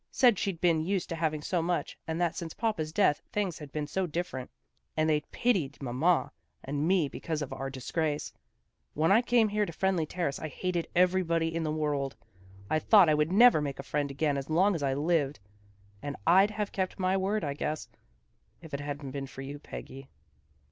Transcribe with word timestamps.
Said 0.09 0.39
she'd 0.39 0.59
been 0.59 0.83
used 0.83 1.09
to 1.09 1.15
having 1.15 1.43
so 1.43 1.61
much 1.61 1.95
and 2.07 2.19
that 2.19 2.35
since 2.35 2.55
papa's 2.55 2.91
death 2.91 3.21
things 3.31 3.59
had 3.59 3.71
been 3.71 3.85
so 3.85 4.07
different, 4.07 4.49
and 4.97 5.07
they 5.07 5.19
pitied 5.31 5.79
mamma 5.79 6.31
and 6.63 6.87
me 6.87 7.07
because 7.07 7.43
of 7.43 7.53
our 7.53 7.69
disgrace. 7.69 8.33
When 8.95 9.11
I 9.11 9.21
came 9.21 9.49
here 9.49 9.63
to 9.63 9.71
Friendly 9.71 10.07
Ter 10.07 10.25
race 10.25 10.39
I 10.39 10.47
hated 10.47 10.87
everybody 10.95 11.53
in 11.53 11.61
the 11.61 11.71
world. 11.71 12.15
I 12.67 12.79
thought 12.79 13.09
I 13.09 13.13
never 13.13 13.59
would 13.59 13.63
make 13.63 13.77
a 13.77 13.83
friend 13.83 14.09
again 14.09 14.37
as 14.37 14.49
long 14.49 14.73
as'I 14.73 14.95
lived. 14.95 15.39
And 16.01 16.15
I'd 16.25 16.49
have 16.49 16.71
kept 16.71 16.97
my 16.97 17.15
word, 17.15 17.43
I 17.43 17.53
guess, 17.53 17.87
if 18.59 18.73
it 18.73 18.79
hadn't 18.79 19.11
been 19.11 19.27
for 19.27 19.41
you, 19.43 19.59
Peggy." 19.59 20.09